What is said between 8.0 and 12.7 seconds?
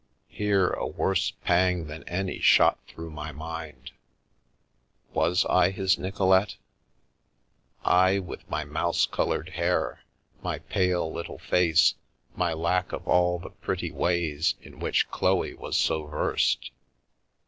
with my mouse coloured hair, my pale, little face, my